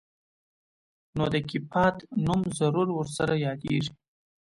نو 1.17 1.23
د 1.33 1.35
کيپات 1.49 1.95
نوم 2.25 2.41
ضرور 2.57 2.87
ورسره 2.93 3.33
يادېږي. 3.45 3.93